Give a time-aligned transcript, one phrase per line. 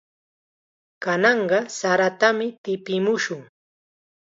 [1.03, 3.41] Kananqa saratam tipimushun.